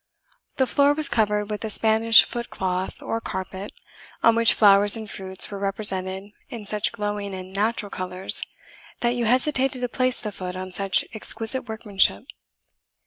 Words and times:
The 0.55 0.65
floor 0.65 0.95
was 0.95 1.07
covered 1.07 1.51
with 1.51 1.63
a 1.63 1.69
Spanish 1.69 2.23
foot 2.23 2.49
cloth, 2.49 3.03
or 3.03 3.21
carpet, 3.21 3.71
on 4.23 4.33
which 4.35 4.55
flowers 4.55 4.97
and 4.97 5.07
fruits 5.07 5.51
were 5.51 5.59
represented 5.59 6.31
in 6.49 6.65
such 6.65 6.91
glowing 6.91 7.35
and 7.35 7.53
natural 7.53 7.91
colours, 7.91 8.41
that 9.01 9.13
you 9.13 9.25
hesitated 9.25 9.79
to 9.79 9.87
place 9.87 10.19
the 10.19 10.31
foot 10.31 10.55
on 10.55 10.71
such 10.71 11.05
exquisite 11.13 11.69
workmanship. 11.69 12.25